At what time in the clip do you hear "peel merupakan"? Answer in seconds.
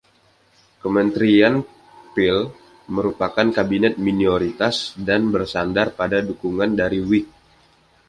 2.17-3.47